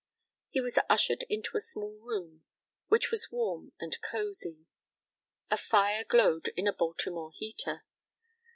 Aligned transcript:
He 0.49 0.61
was 0.61 0.79
ushered 0.89 1.21
into 1.29 1.55
a 1.55 1.59
small 1.61 1.99
room, 1.99 2.43
which 2.87 3.11
was 3.11 3.31
warm 3.31 3.73
and 3.79 4.01
cosy. 4.01 4.65
A 5.51 5.57
fire 5.57 6.03
glowed 6.03 6.47
in 6.57 6.65
a 6.65 6.73
Baltimore 6.73 7.31
heater. 7.35 7.83